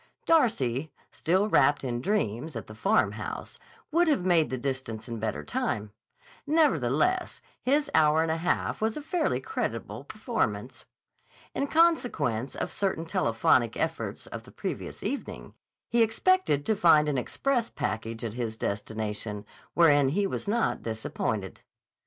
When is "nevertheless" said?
6.47-7.39